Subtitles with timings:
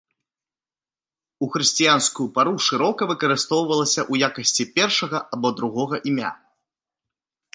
[1.47, 6.31] У хрысціянскую пару шырока выкарыстоўвалася ў якасці першага або другога імя.